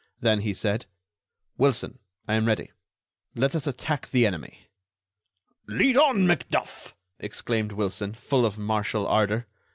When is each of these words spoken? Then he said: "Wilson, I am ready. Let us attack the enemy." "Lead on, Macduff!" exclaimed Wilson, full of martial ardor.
Then 0.19 0.39
he 0.39 0.51
said: 0.55 0.87
"Wilson, 1.59 1.99
I 2.27 2.33
am 2.33 2.47
ready. 2.47 2.71
Let 3.35 3.53
us 3.55 3.67
attack 3.67 4.07
the 4.09 4.25
enemy." 4.25 4.65
"Lead 5.67 5.95
on, 5.95 6.25
Macduff!" 6.25 6.95
exclaimed 7.19 7.73
Wilson, 7.73 8.15
full 8.15 8.43
of 8.43 8.57
martial 8.57 9.05
ardor. 9.05 9.45